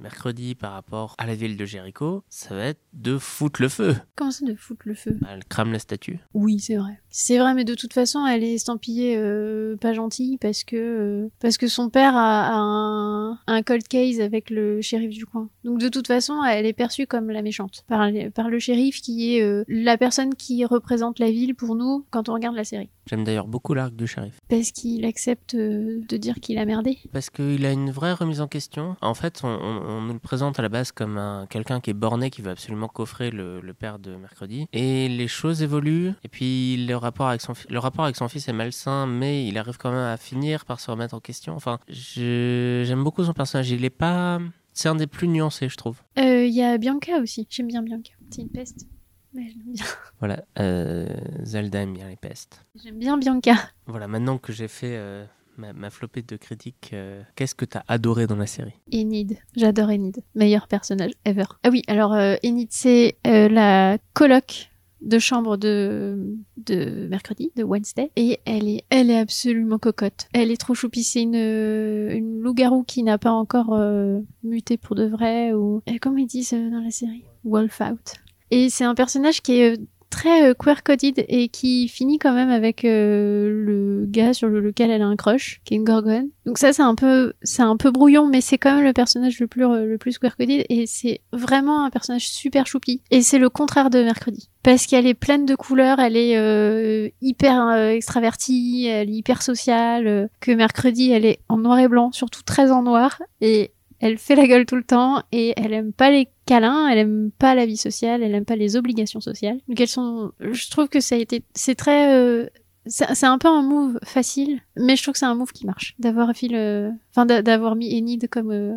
mercredi 0.00 0.54
par 0.54 0.72
rapport 0.72 1.14
à 1.18 1.26
la 1.26 1.34
ville 1.34 1.56
de 1.56 1.64
Jericho, 1.64 2.24
ça 2.28 2.54
va 2.54 2.64
être 2.64 2.80
de 2.92 3.18
foutre 3.18 3.60
le 3.60 3.68
feu. 3.68 3.96
Comment 4.14 4.30
ça 4.30 4.46
de 4.46 4.54
foutre 4.54 4.82
le 4.86 4.94
feu? 4.94 5.18
Elle 5.28 5.44
crame 5.44 5.72
la 5.72 5.78
statue. 5.78 6.18
Oui, 6.34 6.58
c'est 6.60 6.76
vrai. 6.76 7.00
C'est 7.18 7.38
vrai, 7.38 7.54
mais 7.54 7.64
de 7.64 7.74
toute 7.74 7.94
façon, 7.94 8.26
elle 8.26 8.44
est 8.44 8.52
estampillée 8.52 9.16
euh, 9.16 9.74
pas 9.76 9.94
gentille 9.94 10.36
parce 10.36 10.64
que 10.64 10.76
euh, 10.76 11.28
parce 11.40 11.56
que 11.56 11.66
son 11.66 11.88
père 11.88 12.14
a, 12.14 12.48
a 12.48 12.56
un, 12.58 13.38
un 13.46 13.62
cold 13.62 13.88
case 13.88 14.20
avec 14.20 14.50
le 14.50 14.82
shérif 14.82 15.08
du 15.14 15.24
coin. 15.24 15.48
Donc 15.64 15.78
de 15.78 15.88
toute 15.88 16.06
façon, 16.08 16.44
elle 16.44 16.66
est 16.66 16.74
perçue 16.74 17.06
comme 17.06 17.30
la 17.30 17.40
méchante 17.40 17.84
par, 17.88 18.10
le 18.10 18.58
shérif 18.58 19.00
qui 19.00 19.34
est 19.34 19.42
euh, 19.42 19.64
la 19.66 19.96
personne 19.96 20.34
qui 20.34 20.62
représente 20.66 21.18
la 21.18 21.30
ville 21.30 21.54
pour 21.54 21.74
nous 21.74 22.04
quand 22.10 22.28
on 22.28 22.34
regarde 22.34 22.54
la 22.54 22.64
série. 22.64 22.90
J'aime 23.08 23.24
d'ailleurs 23.24 23.46
beaucoup 23.48 23.72
l'arc 23.72 23.96
du 23.96 24.06
shérif. 24.06 24.38
Parce 24.50 24.70
qu'il 24.72 25.06
accepte 25.06 25.56
de 25.56 26.16
dire 26.18 26.34
qu'il 26.34 26.58
a 26.58 26.66
merdé. 26.66 26.98
Parce 27.14 27.30
qu'il 27.30 27.64
a 27.64 27.72
une 27.72 27.90
vraie 27.90 28.12
remise 28.12 28.42
en 28.42 28.46
question. 28.48 28.94
En 29.00 29.14
fait, 29.14 29.40
on, 29.42 29.48
on- 29.48 29.86
on 29.86 30.02
nous 30.02 30.12
le 30.12 30.18
présente 30.18 30.58
à 30.58 30.62
la 30.62 30.68
base 30.68 30.92
comme 30.92 31.16
un, 31.16 31.46
quelqu'un 31.48 31.80
qui 31.80 31.88
est 31.90 31.94
borné, 31.94 32.28
qui 32.28 32.42
veut 32.42 32.50
absolument 32.50 32.88
coffrer 32.88 33.30
le, 33.30 33.60
le 33.62 33.72
père 33.74 33.98
de 33.98 34.16
mercredi. 34.16 34.66
Et 34.74 35.08
les 35.08 35.28
choses 35.28 35.62
évoluent. 35.62 36.10
Et 36.24 36.28
puis 36.28 36.84
le 36.86 36.96
rapport 37.06 37.28
avec 37.28 37.40
son, 37.40 37.54
le 37.70 37.78
rapport 37.78 38.04
avec 38.04 38.16
son 38.16 38.28
fils 38.28 38.48
est 38.48 38.52
malsain, 38.52 39.06
mais 39.06 39.46
il 39.46 39.56
arrive 39.58 39.78
quand 39.78 39.90
même 39.90 39.98
à 40.00 40.16
finir 40.16 40.64
par 40.64 40.80
se 40.80 40.90
remettre 40.90 41.14
en 41.14 41.20
question. 41.20 41.54
Enfin, 41.54 41.78
je- 41.88 42.82
j'aime 42.86 43.02
beaucoup 43.02 43.24
son 43.24 43.32
personnage. 43.32 43.70
Il 43.70 43.84
est 43.84 43.90
pas. 43.90 44.38
C'est 44.72 44.88
un 44.90 44.94
des 44.94 45.06
plus 45.06 45.26
nuancés, 45.28 45.68
je 45.68 45.76
trouve. 45.76 46.02
Euh, 46.18 46.44
Il 46.44 46.52
y 46.54 46.62
a 46.62 46.76
Bianca 46.78 47.18
aussi. 47.22 47.46
J'aime 47.48 47.68
bien 47.68 47.82
Bianca. 47.82 48.12
C'est 48.30 48.42
une 48.42 48.50
peste. 48.50 48.86
Mais 49.32 49.48
je 49.50 49.56
bien. 49.72 49.84
Voilà, 50.20 50.42
euh, 50.58 51.06
Zelda 51.42 51.80
aime 51.82 51.92
bien 51.94 52.08
les 52.08 52.16
pestes. 52.16 52.64
J'aime 52.82 52.98
bien 52.98 53.16
Bianca. 53.18 53.54
Voilà, 53.86 54.08
maintenant 54.08 54.38
que 54.38 54.52
j'ai 54.52 54.68
fait 54.68 54.96
euh, 54.96 55.24
ma, 55.58 55.72
ma 55.74 55.90
flopée 55.90 56.22
de 56.22 56.36
critiques, 56.36 56.90
euh, 56.94 57.22
qu'est-ce 57.34 57.54
que 57.54 57.66
t'as 57.66 57.82
adoré 57.88 58.26
dans 58.26 58.36
la 58.36 58.46
série? 58.46 58.72
Enid. 58.92 59.36
J'adore 59.54 59.90
Enid. 59.90 60.22
Meilleur 60.34 60.68
personnage 60.68 61.12
ever. 61.26 61.44
Ah 61.64 61.68
oui, 61.70 61.82
alors 61.86 62.14
euh, 62.14 62.36
Enid, 62.44 62.68
c'est 62.70 63.16
euh, 63.26 63.48
la 63.50 63.98
coloc 64.14 64.70
de 65.00 65.18
chambre 65.18 65.56
de, 65.56 66.36
de 66.56 67.06
mercredi, 67.08 67.52
de 67.56 67.62
Wednesday. 67.62 68.10
Et 68.16 68.40
elle 68.44 68.68
est, 68.68 68.84
elle 68.90 69.10
est 69.10 69.18
absolument 69.18 69.78
cocotte. 69.78 70.28
Elle 70.32 70.50
est 70.50 70.56
trop 70.56 70.74
choupie. 70.74 71.04
C'est 71.04 71.22
une, 71.22 71.36
euh, 71.36 72.14
une 72.14 72.40
loup-garou 72.40 72.82
qui 72.82 73.02
n'a 73.02 73.18
pas 73.18 73.32
encore 73.32 73.72
euh, 73.72 74.20
muté 74.42 74.76
pour 74.76 74.96
de 74.96 75.06
vrai 75.06 75.52
ou, 75.52 75.82
et 75.86 75.98
comment 75.98 76.18
ils 76.18 76.26
disent 76.26 76.54
euh, 76.54 76.70
dans 76.70 76.80
la 76.80 76.90
série? 76.90 77.24
Wolf 77.44 77.80
out. 77.80 78.14
Et 78.50 78.70
c'est 78.70 78.84
un 78.84 78.94
personnage 78.94 79.42
qui 79.42 79.58
est 79.58 79.76
euh, 79.76 79.82
très 80.10 80.48
euh, 80.48 80.54
queer-coded 80.54 81.24
et 81.28 81.48
qui 81.48 81.88
finit 81.88 82.18
quand 82.18 82.32
même 82.32 82.50
avec 82.50 82.84
euh, 82.84 83.48
le 83.50 84.04
gars 84.06 84.32
sur 84.32 84.48
le- 84.48 84.60
lequel 84.60 84.90
elle 84.90 85.02
a 85.02 85.06
un 85.06 85.16
crush, 85.16 85.60
qui 85.64 85.74
est 85.74 85.76
une 85.76 85.84
gorgone. 85.84 86.28
Donc 86.44 86.58
ça, 86.58 86.72
c'est 86.72 86.82
un 86.82 86.94
peu, 86.94 87.32
c'est 87.42 87.62
un 87.62 87.76
peu 87.76 87.90
brouillon, 87.90 88.26
mais 88.26 88.40
c'est 88.40 88.58
quand 88.58 88.74
même 88.74 88.84
le 88.84 88.92
personnage 88.92 89.40
le 89.40 89.46
plus, 89.46 89.62
le 89.62 89.96
plus 89.98 90.18
queer-coded 90.18 90.64
et 90.68 90.86
c'est 90.86 91.20
vraiment 91.32 91.84
un 91.84 91.90
personnage 91.90 92.28
super 92.28 92.66
choupi. 92.66 93.00
Et 93.10 93.22
c'est 93.22 93.38
le 93.38 93.48
contraire 93.48 93.90
de 93.90 94.02
Mercredi. 94.02 94.48
Parce 94.62 94.86
qu'elle 94.86 95.06
est 95.06 95.14
pleine 95.14 95.46
de 95.46 95.54
couleurs, 95.54 96.00
elle 96.00 96.16
est 96.16 96.36
euh, 96.36 97.08
hyper 97.22 97.72
extravertie, 97.72 98.86
elle 98.86 99.10
est 99.10 99.12
hyper 99.12 99.42
sociale, 99.42 100.28
que 100.40 100.50
Mercredi, 100.52 101.10
elle 101.12 101.24
est 101.24 101.38
en 101.48 101.58
noir 101.58 101.78
et 101.78 101.88
blanc, 101.88 102.10
surtout 102.12 102.42
très 102.42 102.70
en 102.72 102.82
noir, 102.82 103.22
et 103.40 103.70
elle 104.00 104.18
fait 104.18 104.34
la 104.34 104.46
gueule 104.46 104.66
tout 104.66 104.76
le 104.76 104.82
temps 104.84 105.22
et 105.32 105.54
elle 105.56 105.72
aime 105.72 105.92
pas 105.92 106.10
les 106.10 106.28
câlins, 106.46 106.88
elle 106.88 106.98
aime 106.98 107.30
pas 107.38 107.54
la 107.54 107.66
vie 107.66 107.76
sociale, 107.76 108.22
elle 108.22 108.34
aime 108.34 108.44
pas 108.44 108.56
les 108.56 108.76
obligations 108.76 109.20
sociales. 109.20 109.58
Donc 109.68 109.80
elles 109.80 109.88
sont, 109.88 110.32
je 110.40 110.70
trouve 110.70 110.88
que 110.88 111.00
ça 111.00 111.14
a 111.14 111.18
été, 111.18 111.42
c'est 111.54 111.74
très, 111.74 112.14
euh, 112.14 112.46
c'est 112.86 113.24
un 113.26 113.38
peu 113.38 113.48
un 113.48 113.62
move 113.62 113.98
facile, 114.04 114.60
mais 114.76 114.94
je 114.96 115.02
trouve 115.02 115.12
que 115.14 115.18
c'est 115.18 115.26
un 115.26 115.34
move 115.34 115.52
qui 115.52 115.66
marche. 115.66 115.94
D'avoir 115.98 116.28
le, 116.48 116.90
enfin 117.10 117.26
d'a- 117.26 117.42
d'avoir 117.42 117.74
mis 117.74 117.96
Enid 117.98 118.28
comme 118.28 118.50
euh, 118.52 118.76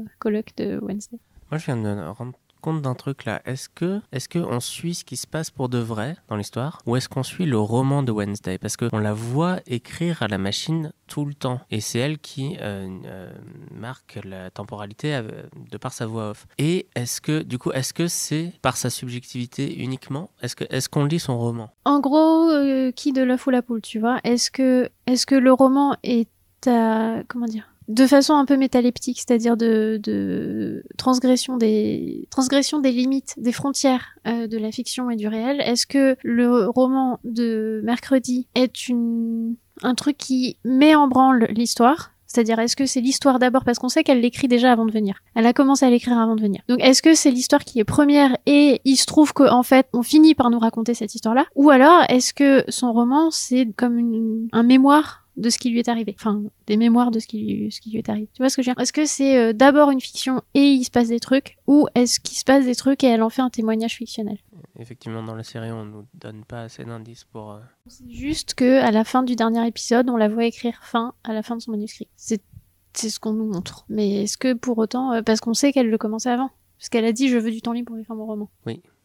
de 0.57 0.79
Wednesday. 0.81 1.19
Moi, 1.51 1.57
je 1.59 1.65
viens 1.65 1.77
de 1.77 2.07
rendre 2.09 2.33
compte 2.59 2.81
d'un 2.81 2.95
truc 2.95 3.25
là. 3.25 3.41
Est-ce 3.45 3.69
que, 3.69 4.01
est-ce 4.11 4.29
que 4.29 4.39
on 4.39 4.59
suit 4.59 4.95
ce 4.95 5.03
qui 5.03 5.17
se 5.17 5.27
passe 5.27 5.51
pour 5.51 5.69
de 5.69 5.77
vrai 5.77 6.15
dans 6.27 6.35
l'histoire, 6.35 6.81
ou 6.85 6.95
est-ce 6.95 7.09
qu'on 7.09 7.23
suit 7.23 7.45
le 7.45 7.57
roman 7.57 8.03
de 8.03 8.11
Wednesday? 8.11 8.57
Parce 8.57 8.77
que 8.77 8.89
on 8.91 8.99
la 8.99 9.13
voit 9.13 9.59
écrire 9.67 10.21
à 10.21 10.27
la 10.27 10.37
machine 10.37 10.91
tout 11.07 11.25
le 11.25 11.33
temps, 11.33 11.59
et 11.71 11.81
c'est 11.81 11.99
elle 11.99 12.19
qui 12.19 12.57
euh, 12.61 12.87
euh, 13.05 13.31
marque 13.71 14.19
la 14.23 14.51
temporalité 14.51 15.15
euh, 15.15 15.43
de 15.71 15.77
par 15.77 15.93
sa 15.93 16.05
voix 16.05 16.31
off. 16.31 16.47
Et 16.57 16.87
est-ce 16.95 17.21
que, 17.21 17.41
du 17.41 17.57
coup, 17.57 17.71
est-ce 17.71 17.93
que 17.93 18.07
c'est 18.07 18.53
par 18.61 18.77
sa 18.77 18.89
subjectivité 18.89 19.81
uniquement? 19.81 20.29
Est-ce 20.41 20.55
que, 20.55 20.65
est-ce 20.69 20.89
qu'on 20.89 21.05
lit 21.05 21.19
son 21.19 21.37
roman? 21.37 21.71
En 21.85 21.99
gros, 21.99 22.51
qui 22.95 23.13
de 23.13 23.23
l'œuf 23.23 23.47
ou 23.47 23.49
la 23.49 23.61
poule, 23.61 23.81
tu 23.81 23.99
vois? 23.99 24.19
Est-ce 24.23 24.51
que, 24.51 24.89
est-ce 25.07 25.25
que 25.25 25.35
le 25.35 25.51
roman 25.51 25.95
est 26.03 26.29
à, 26.67 27.23
comment 27.27 27.45
dire? 27.45 27.69
De 27.89 28.05
façon 28.07 28.35
un 28.35 28.45
peu 28.45 28.55
métaleptique, 28.55 29.17
c'est-à-dire 29.17 29.57
de, 29.57 29.99
de 30.01 30.83
transgression 30.97 31.57
des 31.57 32.27
transgression 32.29 32.79
des 32.79 32.91
limites, 32.91 33.33
des 33.37 33.51
frontières 33.51 34.15
euh, 34.27 34.47
de 34.47 34.57
la 34.57 34.71
fiction 34.71 35.09
et 35.09 35.15
du 35.15 35.27
réel. 35.27 35.59
Est-ce 35.61 35.85
que 35.87 36.15
le 36.23 36.67
roman 36.69 37.19
de 37.23 37.81
mercredi 37.83 38.47
est 38.55 38.87
une 38.87 39.55
un 39.81 39.95
truc 39.95 40.17
qui 40.17 40.57
met 40.63 40.93
en 40.95 41.07
branle 41.07 41.47
l'histoire? 41.49 42.11
C'est-à-dire, 42.27 42.59
est-ce 42.59 42.75
que 42.75 42.85
c'est 42.85 43.01
l'histoire 43.01 43.39
d'abord 43.39 43.63
parce 43.63 43.79
qu'on 43.79 43.89
sait 43.89 44.03
qu'elle 44.03 44.21
l'écrit 44.21 44.47
déjà 44.47 44.71
avant 44.71 44.85
de 44.85 44.91
venir. 44.91 45.15
Elle 45.33 45.47
a 45.47 45.53
commencé 45.53 45.83
à 45.83 45.89
l'écrire 45.89 46.19
avant 46.19 46.35
de 46.35 46.41
venir. 46.41 46.61
Donc, 46.69 46.77
est-ce 46.79 47.01
que 47.01 47.15
c'est 47.15 47.31
l'histoire 47.31 47.63
qui 47.63 47.79
est 47.79 47.83
première 47.83 48.37
et 48.45 48.81
il 48.85 48.97
se 48.97 49.07
trouve 49.07 49.33
que 49.33 49.49
en 49.49 49.63
fait, 49.63 49.87
on 49.93 50.03
finit 50.03 50.35
par 50.35 50.51
nous 50.51 50.59
raconter 50.59 50.93
cette 50.93 51.15
histoire-là, 51.15 51.45
ou 51.55 51.71
alors 51.71 52.03
est-ce 52.07 52.35
que 52.35 52.63
son 52.67 52.93
roman 52.93 53.31
c'est 53.31 53.67
comme 53.75 53.97
une- 53.97 54.47
un 54.51 54.61
mémoire 54.61 55.25
de 55.39 55.49
ce 55.49 55.57
qui 55.57 55.69
lui 55.69 55.79
est 55.79 55.87
arrivé, 55.87 56.13
enfin 56.19 56.43
des 56.67 56.77
mémoires 56.77 57.11
de 57.11 57.19
ce 57.19 57.27
qui 57.27 57.39
lui, 57.39 57.71
ce 57.71 57.81
qui 57.81 57.89
lui 57.91 57.97
est 57.97 58.09
arrivé. 58.09 58.27
Tu 58.33 58.41
vois 58.41 58.49
ce 58.49 58.55
que 58.57 58.61
je 58.61 58.69
veux 58.69 58.75
dire? 58.75 58.81
Est-ce 58.81 58.93
que 58.93 59.05
c'est 59.05 59.37
euh, 59.37 59.53
d'abord 59.53 59.89
une 59.89 60.01
fiction 60.01 60.41
et 60.53 60.61
il 60.65 60.83
se 60.83 60.91
passe 60.91 61.07
des 61.07 61.19
trucs, 61.19 61.57
ou 61.67 61.87
est-ce 61.95 62.19
qu'il 62.19 62.37
se 62.37 62.43
passe 62.43 62.65
des 62.65 62.75
trucs 62.75 63.03
et 63.03 63.07
elle 63.07 63.23
en 63.23 63.29
fait 63.29 63.41
un 63.41 63.49
témoignage 63.49 63.95
fictionnel? 63.95 64.37
Effectivement, 64.77 65.23
dans 65.23 65.35
la 65.35 65.43
série, 65.43 65.71
on 65.71 65.85
nous 65.85 66.05
donne 66.13 66.43
pas 66.45 66.61
assez 66.63 66.83
d'indices 66.85 67.23
pour. 67.25 67.51
euh, 67.53 67.59
C'est 67.87 68.09
juste 68.09 68.53
que 68.53 68.81
à 68.81 68.91
la 68.91 69.03
fin 69.03 69.23
du 69.23 69.35
dernier 69.35 69.65
épisode, 69.67 70.09
on 70.09 70.17
la 70.17 70.27
voit 70.29 70.45
écrire 70.45 70.79
fin 70.83 71.13
à 71.23 71.33
la 71.33 71.41
fin 71.43 71.55
de 71.57 71.61
son 71.61 71.71
manuscrit. 71.71 72.07
C'est 72.15 72.41
c'est 72.93 73.09
ce 73.09 73.19
qu'on 73.19 73.33
nous 73.33 73.45
montre. 73.45 73.85
Mais 73.87 74.23
est-ce 74.23 74.37
que 74.37 74.53
pour 74.53 74.77
autant, 74.77 75.13
euh, 75.13 75.21
parce 75.21 75.39
qu'on 75.41 75.53
sait 75.53 75.71
qu'elle 75.71 75.89
le 75.89 75.97
commençait 75.97 76.31
avant, 76.31 76.49
parce 76.77 76.89
qu'elle 76.89 77.05
a 77.05 77.11
dit 77.13 77.29
je 77.29 77.37
veux 77.37 77.51
du 77.51 77.61
temps 77.61 77.71
libre 77.71 77.87
pour 77.91 77.97
écrire 77.97 78.15
mon 78.15 78.25
roman. 78.25 78.49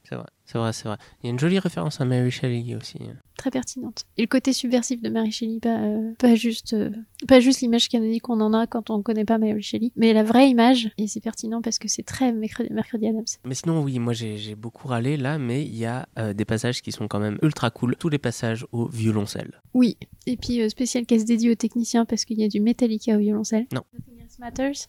C'est 0.07 0.17
vrai, 0.17 0.27
c'est 0.45 0.59
vrai, 0.59 0.73
c'est 0.75 0.87
vrai. 0.87 0.99
Il 1.23 1.27
y 1.27 1.29
a 1.29 1.31
une 1.31 1.39
jolie 1.39 1.59
référence 1.59 1.99
à 2.01 2.05
Mary 2.05 2.31
Shelley 2.31 2.75
aussi. 2.75 2.99
hein. 3.01 3.17
Très 3.39 3.51
pertinente. 3.51 4.05
Et 4.19 4.23
le 4.23 4.27
côté 4.29 4.53
subversif 4.53 5.01
de 5.01 5.09
Mary 5.09 5.33
Shelley, 5.33 5.61
pas, 5.61 5.79
euh, 5.81 6.13
pas 6.19 6.35
juste, 6.35 6.75
euh, 6.75 6.91
pas 7.27 7.41
juste 7.41 7.63
l'image 7.63 7.89
canonique 7.89 8.23
qu'on 8.23 8.41
en 8.43 8.53
a 8.53 8.67
quand 8.67 8.91
on 8.91 9.03
connaît 9.03 9.25
pas 9.25 9.39
Mary 9.39 9.63
Shelley, 9.63 9.93
mais 9.97 10.13
la 10.13 10.23
vraie 10.23 10.51
image. 10.51 10.91
Et 10.99 11.07
c'est 11.07 11.21
pertinent 11.21 11.63
parce 11.63 11.79
que 11.79 11.89
c'est 11.89 12.03
très 12.03 12.33
mercredi, 12.33 12.71
mercredi 12.73 13.07
Adams. 13.07 13.25
Mais 13.45 13.55
sinon, 13.55 13.83
oui, 13.83 13.99
moi 13.99 14.13
j'ai 14.13 14.55
beaucoup 14.55 14.89
râlé 14.89 15.17
là, 15.17 15.39
mais 15.39 15.65
il 15.65 15.75
y 15.75 15.87
a 15.87 16.07
euh, 16.19 16.35
des 16.35 16.45
passages 16.45 16.83
qui 16.83 16.93
sont 16.93 17.09
quand 17.09 17.21
même 17.21 17.39
ultra 17.43 17.71
cool. 17.71 17.97
Tous 17.99 18.11
les 18.11 18.19
passages 18.19 18.67
au 18.73 18.87
violoncelle. 18.87 19.61
Oui. 19.73 19.97
Et 20.27 20.37
puis 20.37 20.69
spécial 20.69 21.07
caisse 21.07 21.25
dédié 21.25 21.51
aux 21.51 21.55
techniciens 21.57 22.05
parce 22.05 22.25
qu'il 22.27 22.39
y 22.39 22.45
a 22.45 22.49
du 22.49 22.61
Metallica 22.61 23.17
au 23.17 23.21
violoncelle. 23.21 23.67
Non. 23.73 23.83
Nothing 23.95 24.21
Else 24.23 24.39
Matters. 24.39 24.89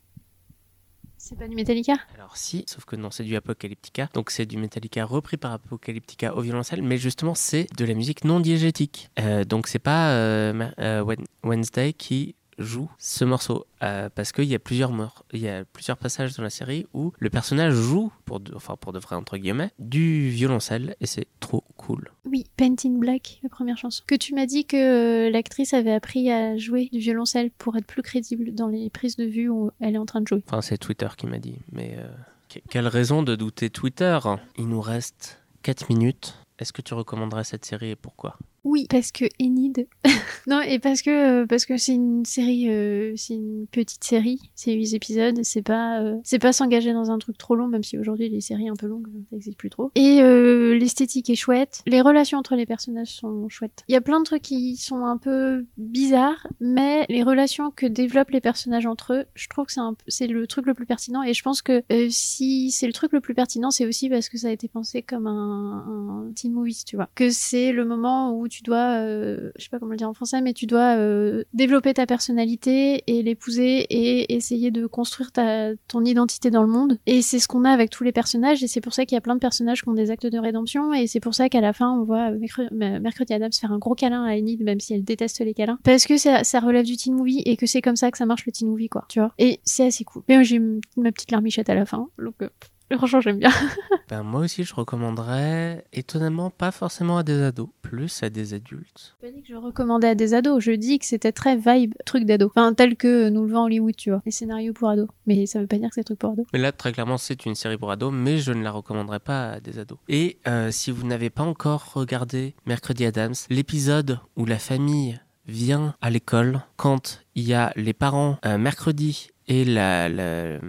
C'est 1.27 1.39
pas 1.39 1.48
du 1.48 1.55
Metallica? 1.55 1.96
Alors 2.13 2.38
si, 2.38 2.65
sauf 2.67 2.86
que 2.86 2.96
non, 2.96 3.10
c'est 3.10 3.24
du 3.24 3.36
Apocalyptica. 3.36 4.08
Donc 4.13 4.29
c'est 4.29 4.46
du 4.46 4.58
Metallica 4.58 5.03
repris 5.03 5.38
par 5.38 5.53
Apocalyptica 5.53 6.36
au 6.36 6.41
violoncelle, 6.41 6.84
mais 6.84 7.00
justement 7.00 7.34
c'est 7.34 7.65
de 7.75 7.84
la 7.84 7.96
musique 7.96 8.25
non 8.25 8.39
diégétique. 8.39 9.10
Euh, 9.20 9.44
donc 9.44 9.65
c'est 9.65 9.79
pas 9.79 10.12
euh, 10.12 10.70
euh, 10.77 11.15
Wednesday 11.41 11.94
qui 11.94 12.36
joue 12.58 12.90
ce 12.98 13.26
morceau 13.26 13.66
euh, 13.84 14.10
parce 14.14 14.32
qu'il 14.32 14.46
y 14.46 14.56
a 14.56 14.60
plusieurs 14.60 14.92
il 15.34 15.40
y 15.42 15.50
a 15.50 15.66
plusieurs 15.66 15.98
passages 15.98 16.36
dans 16.36 16.44
la 16.44 16.50
série 16.50 16.86
où 16.94 17.12
le 17.20 17.30
personnage 17.30 17.74
joue 17.74 18.12
pour 18.26 18.40
de, 18.40 18.54
enfin 18.56 18.76
pour 18.80 18.94
de 18.94 19.00
vrai 19.00 19.16
entre 19.16 19.38
guillemets 19.38 19.72
du 19.80 20.30
violoncelle 20.30 20.96
et 21.02 21.06
c'est 21.06 21.28
trop 21.40 21.64
cool. 21.78 22.12
Oui, 22.26 22.46
Paint 22.58 22.76
in 22.86 22.98
Black, 22.98 23.40
la 23.44 23.50
première 23.50 23.78
chanson. 23.78 24.04
Que 24.08 24.16
tu 24.16 24.34
m'as 24.34 24.46
dit 24.46 24.66
que 24.66 25.28
euh, 25.28 25.30
l'actrice 25.30 25.74
avait 25.74 25.92
appris 25.94 26.32
à 26.32 26.58
jouer 26.58 26.90
du 26.92 27.00
violoncelle 27.00 27.52
pour 27.52 27.76
être 27.78 27.86
plus 27.88 28.02
crédible 28.02 28.54
dans 28.54 28.68
les 28.68 28.90
prises 28.90 29.16
de 29.18 29.26
vue 29.26 29.50
où 29.50 29.72
elle 29.82 29.96
est 29.96 30.00
en 30.00 30.06
train 30.06 30.22
de 30.22 30.28
jouer. 30.28 30.42
Enfin 30.48 30.62
c'est 30.62 30.78
Twitter 30.78 31.08
qui 31.18 31.28
m'a 31.28 31.40
dit, 31.40 31.58
mais 31.72 31.96
euh, 31.98 32.08
que- 32.50 32.60
quelle 32.70 32.88
raison 32.88 33.22
de 33.24 33.36
douter 33.36 33.70
Twitter? 33.70 34.18
Il 34.58 34.68
nous 34.70 34.82
reste 34.82 35.42
4 35.64 35.90
minutes. 35.90 36.36
Est-ce 36.60 36.72
que 36.72 36.82
tu 36.82 36.94
recommanderais 36.94 37.44
cette 37.44 37.66
série 37.66 37.90
et 37.90 37.96
pourquoi? 37.98 38.38
Oui, 38.66 38.88
parce 38.90 39.12
que 39.12 39.26
Enid. 39.40 39.88
non, 40.48 40.60
et 40.62 40.80
parce 40.80 41.02
que 41.02 41.44
euh, 41.44 41.46
parce 41.46 41.66
que 41.66 41.78
c'est 41.78 41.94
une 41.94 42.26
série, 42.26 42.70
euh, 42.70 43.14
c'est 43.16 43.36
une 43.36 43.68
petite 43.72 44.04
série, 44.04 44.40
c'est 44.56 44.74
8 44.74 44.96
épisodes, 44.96 45.40
c'est 45.44 45.62
pas 45.62 46.02
euh, 46.02 46.18
c'est 46.24 46.40
pas 46.40 46.52
s'engager 46.52 46.92
dans 46.92 47.12
un 47.12 47.20
truc 47.20 47.38
trop 47.38 47.56
long, 47.56 47.68
même 47.68 47.84
si 47.84 47.98
aujourd'hui 47.98 48.28
les 48.28 48.42
séries 48.42 48.68
un 48.68 48.76
peu 48.76 48.88
longues 48.88 49.08
ça 49.30 49.36
existe 49.36 49.58
plus 49.58 49.70
trop. 49.70 49.92
Et 49.96 50.22
euh, 50.22 50.76
l'esthétique 50.78 51.30
est 51.30 51.36
chouette, 51.36 51.82
les 51.86 52.02
relations 52.02 52.40
entre 52.40 52.56
les 52.56 52.66
personnages 52.66 53.10
sont 53.10 53.48
chouettes. 53.50 53.84
Il 53.88 53.94
y 53.94 53.96
a 53.96 54.02
plein 54.02 54.20
de 54.20 54.26
trucs 54.26 54.42
qui 54.42 54.78
sont 54.78 55.06
un 55.06 55.18
peu 55.18 55.66
bizarres, 55.78 56.48
mais 56.60 57.06
les 57.10 57.24
relations 57.24 57.72
que 57.72 57.86
développent 57.86 58.32
les 58.32 58.42
personnages 58.42 58.86
entre 58.86 59.14
eux, 59.14 59.26
je 59.36 59.48
trouve 59.48 59.66
que 59.66 59.74
c'est 59.74 59.80
un 59.80 59.96
c'est 60.08 60.28
le 60.28 60.48
truc 60.48 60.66
le 60.66 60.74
plus 60.74 60.86
pertinent. 60.86 61.24
Et 61.24 61.34
je 61.34 61.44
pense 61.44 61.62
que 61.62 61.84
euh, 61.92 62.08
si 62.10 62.72
c'est 62.72 62.88
le 62.88 62.94
truc 62.94 63.12
le 63.14 63.22
plus 63.22 63.34
pertinent, 63.34 63.72
c'est 63.72 63.86
aussi 63.86 64.10
parce 64.10 64.30
que 64.30 64.38
ça 64.38 64.48
a 64.48 64.52
été 64.52 64.68
pensé 64.68 65.02
comme 65.02 65.28
un, 65.28 66.26
un 66.28 66.34
teen 66.34 66.52
movie, 66.52 66.84
tu 66.86 66.96
vois. 66.96 67.10
Que 67.16 67.30
c'est 67.30 67.72
le 67.72 67.86
moment 67.86 68.38
où 68.38 68.48
tu 68.48 68.55
dois, 68.64 69.00
euh, 69.00 69.52
je 69.58 69.64
sais 69.64 69.70
pas 69.70 69.80
comment 69.80 69.92
le 69.92 69.98
dire 69.98 70.10
en 70.10 70.14
français, 70.14 70.42
mais 70.42 70.54
tu 70.54 70.66
dois 70.66 70.98
euh, 70.98 71.44
développer 71.54 71.94
ta 71.94 72.06
personnalité 72.06 73.04
et 73.08 73.24
l'épouser 73.24 73.86
et 73.90 74.34
essayer 74.36 74.72
de 74.72 74.86
construire 74.88 75.32
ta, 75.32 75.74
ton 75.88 76.04
identité 76.04 76.50
dans 76.52 76.62
le 76.62 76.68
monde. 76.68 77.00
Et 77.06 77.22
c'est 77.22 77.40
ce 77.40 77.48
qu'on 77.48 77.66
a 77.66 77.72
avec 77.72 77.90
tous 77.90 78.04
les 78.04 78.12
personnages 78.12 78.64
et 78.64 78.68
c'est 78.68 78.82
pour 78.82 78.94
ça 78.94 79.06
qu'il 79.06 79.16
y 79.16 79.18
a 79.18 79.22
plein 79.22 79.36
de 79.36 79.40
personnages 79.40 79.82
qui 79.82 79.90
ont 79.90 79.94
des 79.94 80.12
actes 80.12 80.28
de 80.28 80.40
rédemption 80.40 80.94
et 80.94 81.08
c'est 81.08 81.20
pour 81.20 81.34
ça 81.34 81.50
qu'à 81.50 81.62
la 81.62 81.74
fin 81.74 81.92
on 81.92 82.04
voit 82.04 82.32
euh, 82.32 82.38
Mercredi, 82.40 82.70
Mercredi 82.74 83.34
Adams 83.34 83.52
faire 83.52 83.72
un 83.72 83.80
gros 83.80 83.96
câlin 83.96 84.24
à 84.26 84.36
Enid 84.38 84.64
même 84.64 84.80
si 84.80 84.94
elle 84.94 85.04
déteste 85.04 85.40
les 85.40 85.54
câlins 85.54 85.80
parce 85.84 86.06
que 86.06 86.18
ça, 86.18 86.44
ça 86.44 86.60
relève 86.60 86.86
du 86.86 86.98
teen 86.98 87.14
movie 87.14 87.42
et 87.46 87.58
que 87.58 87.66
c'est 87.66 87.82
comme 87.82 87.96
ça 87.96 88.12
que 88.12 88.18
ça 88.18 88.26
marche 88.26 88.46
le 88.46 88.52
teen 88.52 88.70
movie 88.70 88.90
quoi, 88.90 89.06
tu 89.10 89.20
vois. 89.20 89.34
Et 89.38 89.60
c'est 89.64 89.86
assez 89.86 90.04
cool. 90.04 90.24
Mais 90.28 90.44
j'ai 90.44 90.60
ma 90.60 91.12
petite 91.12 91.32
larmichette 91.32 91.70
à 91.70 91.76
la 91.76 91.86
fin 91.86 92.08
donc 92.18 92.50
franchement 92.92 93.22
j'aime 93.22 93.39
bien. 93.39 93.51
Ben, 94.08 94.22
moi 94.22 94.42
aussi, 94.42 94.63
je 94.63 94.75
recommanderais, 94.75 95.84
étonnamment, 95.92 96.51
pas 96.51 96.72
forcément 96.72 97.18
à 97.18 97.24
des 97.24 97.42
ados, 97.42 97.70
plus 97.82 98.22
à 98.22 98.30
des 98.30 98.54
adultes. 98.54 99.15
J'ai 99.20 99.30
pas 99.30 99.36
dit 99.36 99.42
que 99.42 99.48
je 99.48 99.56
recommandais 99.56 100.10
à 100.10 100.15
des 100.15 100.36
ados, 100.36 100.63
je 100.63 100.74
dis 100.74 101.00
que 101.00 101.06
c'était 101.06 101.32
très 101.32 101.56
vibe 101.56 101.96
truc 102.06 102.25
d'ado. 102.25 102.46
Enfin, 102.46 102.75
tel 102.75 102.98
que 102.98 103.30
nous 103.30 103.46
le 103.46 103.51
vend 103.51 103.63
Hollywood, 103.63 103.96
tu 103.96 104.12
vois. 104.12 104.22
Les 104.24 104.32
scénarios 104.32 104.74
pour 104.74 104.89
ados. 104.89 105.08
Mais 105.25 105.48
ça 105.48 105.60
veut 105.60 105.65
pas 105.65 105.77
dire 105.77 105.89
que 105.89 105.96
c'est 105.96 106.04
truc 106.04 106.20
pour 106.20 106.34
ados. 106.34 106.46
Mais 106.54 106.60
là, 106.60 106.72
très 106.72 106.92
clairement, 106.92 107.18
c'est 107.18 107.48
une 107.48 107.56
série 107.56 107.77
pour 107.77 107.89
ados, 107.89 108.13
mais 108.13 108.38
je 108.38 108.51
ne 108.51 108.63
la 108.63 108.70
recommanderais 108.70 109.20
pas 109.20 109.54
à 109.54 109.60
des 109.60 109.80
ados. 109.80 109.98
Et 110.08 110.38
euh, 110.48 110.70
si 110.70 110.92
vous 110.92 111.08
n'avez 111.08 111.32
pas 111.32 111.44
encore 111.44 111.94
regardé 111.94 112.54
Mercredi 112.68 113.06
Adams, 113.06 113.34
l'épisode 113.50 114.20
où 114.36 114.46
la 114.46 114.60
famille 114.60 115.20
vient 115.48 115.96
à 116.01 116.10
l'école, 116.10 116.62
quand 116.75 117.24
il 117.36 117.48
y 117.48 117.54
a 117.54 117.72
les 117.75 117.94
parents 117.94 118.38
euh, 118.46 118.58
mercredi 118.58 119.30
et 119.48 119.66
la, 119.66 120.10
la, 120.10 120.60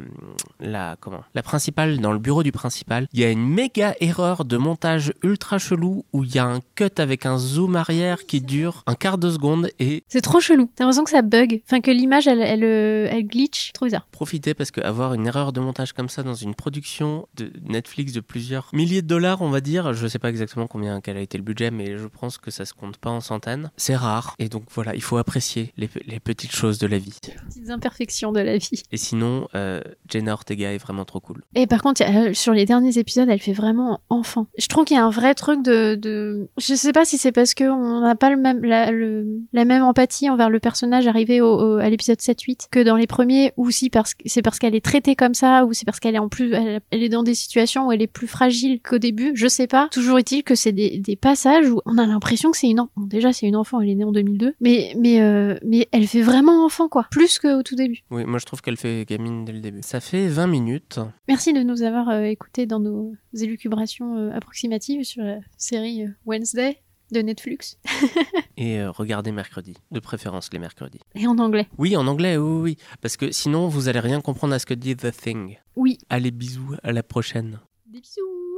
la, 0.60 0.96
comment, 1.00 1.24
la 1.34 1.42
principale 1.42 1.98
dans 1.98 2.12
le 2.12 2.18
bureau 2.18 2.42
du 2.42 2.52
principal, 2.52 3.08
il 3.12 3.20
y 3.20 3.24
a 3.24 3.30
une 3.30 3.46
méga 3.46 3.94
erreur 4.00 4.44
de 4.44 4.56
montage 4.56 5.12
ultra 5.22 5.58
chelou 5.58 6.04
où 6.12 6.24
il 6.24 6.34
y 6.34 6.38
a 6.38 6.44
un 6.44 6.60
cut 6.74 6.90
avec 6.98 7.26
un 7.26 7.38
zoom 7.38 7.76
arrière 7.76 8.26
qui 8.26 8.40
dure 8.40 8.82
un 8.86 8.94
quart 8.94 9.18
de 9.18 9.30
seconde 9.30 9.70
et 9.78 10.04
C'est 10.08 10.20
trop 10.20 10.40
chelou. 10.40 10.70
T'as 10.74 10.84
l'impression 10.84 11.04
que 11.04 11.10
ça 11.10 11.22
bug. 11.22 11.62
Enfin, 11.66 11.80
que 11.80 11.90
l'image, 11.90 12.26
elle, 12.26 12.42
elle, 12.42 12.64
euh, 12.64 13.08
elle 13.10 13.26
glitch. 13.26 13.72
Trop 13.72 13.86
bizarre. 13.86 14.06
profiter 14.12 14.54
parce 14.54 14.70
que 14.70 14.80
avoir 14.80 15.14
une 15.14 15.26
erreur 15.26 15.52
de 15.52 15.60
montage 15.60 15.92
comme 15.92 16.08
ça 16.08 16.22
dans 16.22 16.34
une 16.34 16.54
production 16.54 17.26
de 17.34 17.52
Netflix 17.64 18.12
de 18.12 18.20
plusieurs 18.20 18.68
milliers 18.72 19.02
de 19.02 19.06
dollars, 19.06 19.42
on 19.42 19.50
va 19.50 19.60
dire, 19.60 19.92
je 19.94 20.06
sais 20.06 20.18
pas 20.18 20.28
exactement 20.30 20.66
combien 20.66 21.00
quel 21.00 21.16
a 21.16 21.20
été 21.20 21.38
le 21.38 21.44
budget, 21.44 21.70
mais 21.70 21.98
je 21.98 22.06
pense 22.06 22.38
que 22.38 22.50
ça 22.50 22.64
se 22.64 22.74
compte 22.74 22.98
pas 22.98 23.10
en 23.10 23.20
centaines. 23.20 23.70
C'est 23.76 23.96
rare 23.96 24.34
et 24.38 24.48
donc 24.48 24.64
voilà, 24.70 24.94
il 24.94 25.02
faut 25.02 25.16
apprécier 25.16 25.72
les, 25.76 25.88
les 26.06 26.20
petites 26.20 26.54
choses 26.54 26.78
de 26.78 26.86
la 26.86 26.98
vie. 26.98 27.18
Petites 27.48 27.70
imperfections 27.70 28.32
de 28.32 28.40
la 28.40 28.58
vie. 28.58 28.65
Et 28.92 28.96
sinon, 28.96 29.48
euh, 29.54 29.80
Jenna 30.08 30.32
Ortega 30.32 30.72
est 30.72 30.78
vraiment 30.78 31.04
trop 31.04 31.20
cool. 31.20 31.42
Et 31.54 31.66
par 31.66 31.82
contre, 31.82 32.02
euh, 32.02 32.32
sur 32.34 32.52
les 32.52 32.64
derniers 32.66 32.98
épisodes, 32.98 33.28
elle 33.28 33.40
fait 33.40 33.52
vraiment 33.52 34.00
enfant. 34.08 34.46
Je 34.58 34.66
trouve 34.68 34.84
qu'il 34.84 34.96
y 34.96 35.00
a 35.00 35.04
un 35.04 35.10
vrai 35.10 35.34
truc 35.34 35.62
de, 35.62 35.94
de... 35.94 36.48
je 36.58 36.74
sais 36.74 36.92
pas 36.92 37.04
si 37.04 37.18
c'est 37.18 37.32
parce 37.32 37.54
que 37.54 37.64
on 37.64 38.00
n'a 38.00 38.14
pas 38.14 38.30
le 38.30 38.36
même, 38.36 38.64
la, 38.64 38.90
le- 38.90 39.26
la 39.52 39.64
même 39.64 39.82
empathie 39.82 40.28
envers 40.30 40.50
le 40.50 40.60
personnage 40.60 41.06
arrivé 41.06 41.40
au, 41.40 41.46
au- 41.54 41.76
à 41.78 41.88
l'épisode 41.90 42.18
7-8 42.18 42.66
que 42.70 42.80
dans 42.82 42.96
les 42.96 43.06
premiers, 43.06 43.52
ou 43.56 43.70
si 43.70 43.90
parce 43.90 44.14
c'est 44.26 44.42
parce 44.42 44.58
qu'elle 44.58 44.74
est 44.74 44.84
traitée 44.84 45.16
comme 45.16 45.34
ça, 45.34 45.64
ou 45.64 45.72
c'est 45.72 45.84
parce 45.84 46.00
qu'elle 46.00 46.14
est 46.14 46.18
en 46.18 46.28
plus, 46.28 46.52
elle, 46.52 46.80
elle 46.90 47.02
est 47.02 47.08
dans 47.08 47.22
des 47.22 47.34
situations 47.34 47.86
où 47.88 47.92
elle 47.92 48.02
est 48.02 48.06
plus 48.06 48.26
fragile 48.26 48.80
qu'au 48.80 48.98
début. 48.98 49.32
Je 49.34 49.46
sais 49.48 49.66
pas. 49.66 49.88
Toujours 49.90 50.18
est-il 50.18 50.42
que 50.42 50.54
c'est 50.54 50.72
des, 50.72 50.98
des 50.98 51.16
passages 51.16 51.68
où 51.68 51.80
on 51.86 51.98
a 51.98 52.06
l'impression 52.06 52.50
que 52.50 52.56
c'est 52.56 52.68
une, 52.68 52.76
bon, 52.76 52.88
déjà 53.06 53.32
c'est 53.32 53.46
une 53.46 53.56
enfant, 53.56 53.80
elle 53.80 53.90
est 53.90 53.94
née 53.94 54.04
en 54.04 54.12
2002, 54.12 54.54
mais 54.60 54.94
mais 54.98 55.20
euh, 55.20 55.56
mais 55.64 55.88
elle 55.92 56.06
fait 56.06 56.22
vraiment 56.22 56.64
enfant 56.64 56.88
quoi, 56.88 57.06
plus 57.10 57.38
qu'au 57.38 57.62
tout 57.62 57.74
début. 57.76 58.00
Oui, 58.10 58.24
moi 58.24 58.38
je 58.38 58.46
trouve 58.46 58.55
qu'elle 58.62 58.76
fait 58.76 59.04
gamine 59.08 59.44
dès 59.44 59.52
le 59.52 59.60
début. 59.60 59.80
Ça 59.82 60.00
fait 60.00 60.28
20 60.28 60.46
minutes. 60.46 61.00
Merci 61.28 61.52
de 61.52 61.62
nous 61.62 61.82
avoir 61.82 62.08
euh, 62.08 62.22
écoutés 62.22 62.66
dans 62.66 62.80
nos 62.80 63.14
élucubrations 63.34 64.16
euh, 64.16 64.30
approximatives 64.32 65.04
sur 65.04 65.22
la 65.22 65.38
série 65.56 66.04
euh, 66.04 66.08
Wednesday 66.26 66.78
de 67.12 67.20
Netflix 67.20 67.78
Et 68.56 68.80
euh, 68.80 68.90
regardez 68.90 69.30
mercredi, 69.30 69.74
de 69.92 70.00
préférence 70.00 70.50
les 70.52 70.58
mercredis. 70.58 71.00
et 71.14 71.26
en 71.26 71.38
anglais. 71.38 71.68
Oui, 71.78 71.96
en 71.96 72.06
anglais, 72.06 72.36
oui, 72.36 72.50
oui, 72.50 72.60
oui. 72.62 72.76
Parce 73.00 73.16
que 73.16 73.30
sinon, 73.30 73.68
vous 73.68 73.88
allez 73.88 74.00
rien 74.00 74.20
comprendre 74.20 74.54
à 74.54 74.58
ce 74.58 74.66
que 74.66 74.74
dit 74.74 74.96
The 74.96 75.12
Thing. 75.12 75.58
Oui. 75.76 75.98
Allez, 76.08 76.30
bisous, 76.32 76.74
à 76.82 76.92
la 76.92 77.02
prochaine. 77.02 77.60
Des 77.86 78.00
bisous. 78.00 78.55